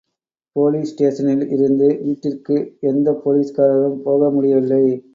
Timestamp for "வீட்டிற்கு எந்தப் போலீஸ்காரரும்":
2.01-4.01